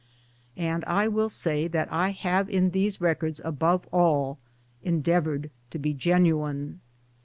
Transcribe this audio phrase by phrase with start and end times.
[0.57, 4.39] And I will say that I have in these records above all
[4.83, 6.81] endeavored to be genuine.